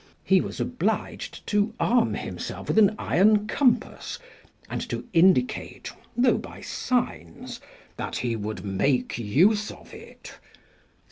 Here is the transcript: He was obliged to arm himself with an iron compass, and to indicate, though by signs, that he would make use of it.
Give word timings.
He 0.23 0.41
was 0.41 0.59
obliged 0.59 1.45
to 1.45 1.75
arm 1.79 2.15
himself 2.15 2.69
with 2.69 2.79
an 2.79 2.95
iron 2.97 3.45
compass, 3.45 4.17
and 4.67 4.81
to 4.89 5.05
indicate, 5.13 5.91
though 6.17 6.39
by 6.39 6.61
signs, 6.61 7.61
that 7.97 8.15
he 8.15 8.35
would 8.35 8.65
make 8.65 9.19
use 9.19 9.69
of 9.69 9.93
it. 9.93 10.39